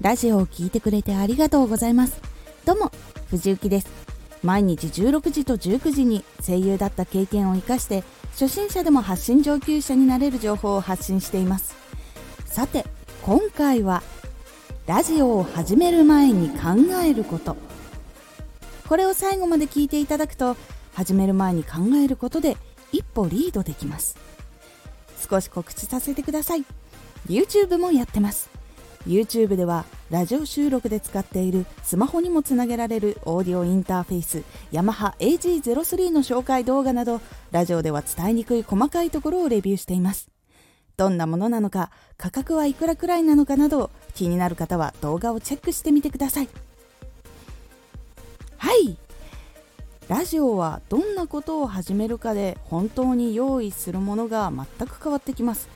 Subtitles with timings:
[0.00, 2.22] ラジオを聴いてくれてありがとうございます。
[2.64, 2.90] どうも
[3.28, 3.88] 藤幸です。
[4.42, 8.02] 毎日16時と19時に声優だった経験を生かして
[8.32, 11.74] 初心者でも発信上級者になれる情報を発信しています。
[12.46, 12.86] さて
[13.22, 14.02] 今回は
[14.86, 16.68] ラジオを始める前に考
[17.04, 17.58] えること。
[18.88, 20.56] これを最後まで聞いていただくと
[20.94, 22.56] 始める前に考えることで
[22.90, 24.16] 一歩リードできます。
[25.28, 26.64] 少し告知させてください。
[27.28, 28.49] YouTube もやってます。
[29.06, 40.28] YouTube ではラジオ収録で使っているスマホにもつなげられるオーディオインターフェースヤマハ AG03 の紹介動画などラジオでは伝えにくい細かいところをレビューしています。
[40.96, 46.48] どんなものなのか価格はいくらくらいなのかなど気になる方は動画をチェックしてみてください。
[48.58, 48.98] はい。
[50.08, 55.68] ラジオはどんなことを始めるかで本当に用意するものが全く変わってきます。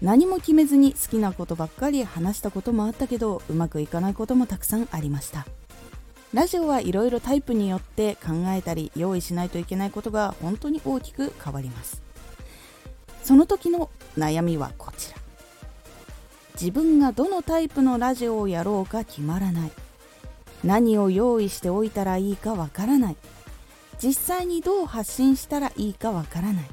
[0.00, 5.46] 何も決めずに好きなことばっかり話したこともあったけどうまくいかないこともたくさんありました。
[6.34, 12.02] ラジオはいろいろタイプによって考えたり用意しないといけないことが本当に大きく変わります。
[13.24, 15.18] その時の悩みはこちら。
[16.60, 19.72] 自分がどのタイプのラジオをやろうか決まらない。
[20.62, 23.16] 何を用意しておいたらいいかわからない。
[24.02, 26.64] 実際にどう発信したらいいかわからない。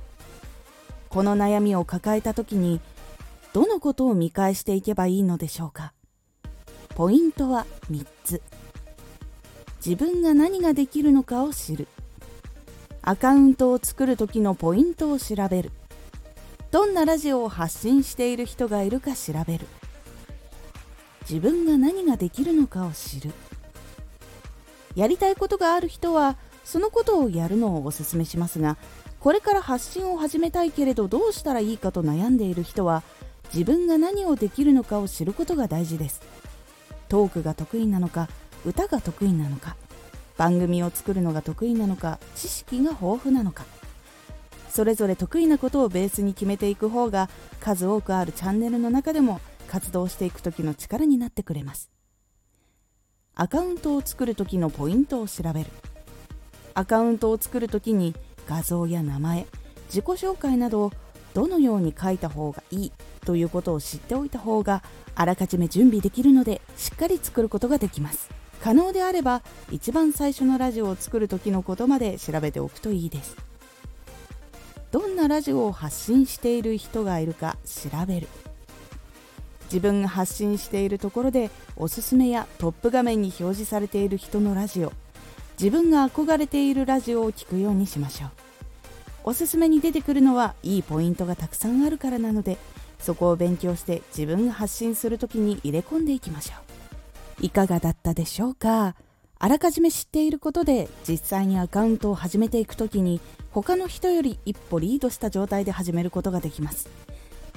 [1.10, 2.82] この悩みを抱えた時に
[3.56, 5.94] どのことを見返していけばいいのでしょうか？
[6.90, 8.42] ポイントは3つ。
[9.78, 11.88] 自分が何ができるのかを知る。
[13.02, 15.72] アカウントを作る時のポイントを調べる。
[16.70, 19.68] どんなラジオを発信している人がいるか調べる。
[21.22, 23.32] 自分が何ができるのかを知る。
[24.98, 28.76] やりたいことがある人はそのことをやるのをおすすめしますが
[29.22, 33.02] これから発信を始めたいけれどどうしたらいいかと悩んでいる人は
[33.54, 36.22] 自分が何をできるのかを知ることが大事です。
[37.08, 38.28] トークが得意なのか
[38.66, 39.76] 歌が得意なのか
[40.38, 43.66] 番組を作るのが得意なのか知識が豊富なのか。
[44.70, 47.30] それぞれ得意なことをベースに決めていく方が
[47.62, 49.40] 数多くあるチャンネルの中でも
[49.70, 51.90] 活動していく時の力になってくれます。
[53.36, 55.70] アカウントを作る時のポイントを調べる。
[56.74, 58.14] アカウントを作る時に
[58.48, 59.46] 画像や名前
[59.88, 60.92] 自己紹介などを
[61.36, 62.92] どのように書いた方がいい
[63.26, 64.82] ということを知っておいた方が
[65.16, 68.30] あらかじめ準備できるのでしっかり作ることができます。
[68.62, 73.36] 可能であれば一番最初のラジオを作る時のことまで調べておくといいです。
[74.92, 78.30] どんなラジオを発信している人がいるか調べる。
[79.66, 84.94] 自分が発信しているところでおすすめやトップ画面に表示されている人のラジオ。
[85.60, 88.45] 自分が憧れているラジオを聴くようにしましょう。
[89.28, 92.58] おすすめに出てくるのはいいポイントがたくさんあるからなので
[93.00, 96.54] そこを勉強して自分が発信する時に入れ込んでいきましょ
[97.42, 97.46] う。
[97.46, 98.96] いかがだったでしょうか？
[99.40, 103.20] あらかじめ知っていることで実際にアカウントを始めていく時に
[103.52, 106.88] 他の人より一歩リードした状態で始めることができます。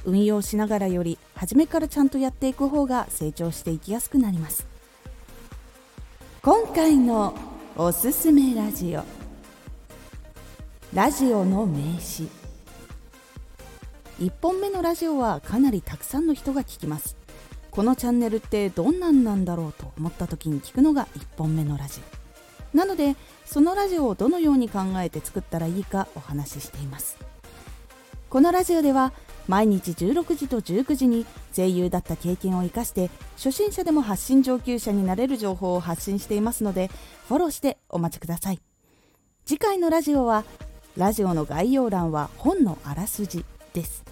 [0.05, 4.67] 運用しながらより初めからちゃんとやっていく方が成長していきやすくなります。
[6.43, 7.34] 今回の
[7.77, 9.18] おすすめラジオ。
[10.94, 12.28] ラジオの名詞。
[14.21, 17.19] 1本目のラジオはかなりたくさんの人が聞きます。
[17.71, 22.00] このチャンネルってどんなんなんだろうと思った時に聞くのが1本目のラジ
[22.72, 22.77] オ。
[22.77, 27.19] なのでそのラジオをどのように考えて作ったらいいかお話ししています。
[28.31, 29.12] このラジオでは
[29.47, 36.91] 毎日16時と19時に声優だった経験を生かして初心者でも発信上級者になれる情報を発信していますので
[37.28, 38.60] フォローしてお待ちください。
[39.44, 40.44] 次回のラジオは
[40.98, 44.03] ラジオの概要欄は本のあらすじです。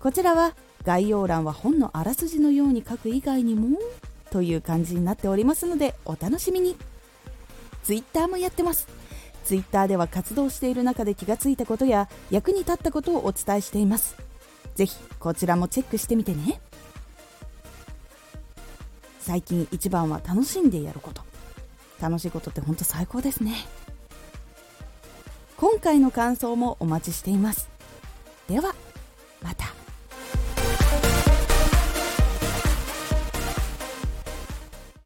[0.00, 3.78] こちらは概要欄は本のあらすじのように書く以外にも
[4.32, 6.74] という感じになっておりますのでお楽しみに。
[7.84, 8.88] Twitter もやってます。
[9.44, 14.16] Twitter では活動している中で気がついたことや役に立ったことをお伝えしています。
[14.74, 16.60] ぜひこちらもチェックしてみてね。
[19.20, 21.22] 最近一番は楽しんでやること。
[22.00, 23.54] 楽しいことってほんと最高ですね。
[25.80, 27.68] 回の感想もお待ちしています。
[28.48, 28.74] では
[29.42, 29.79] また。